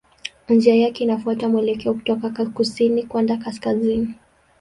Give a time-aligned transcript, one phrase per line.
[0.49, 4.13] Njia yake inafuata mwelekeo kutoka kusini kwenda kaskazini.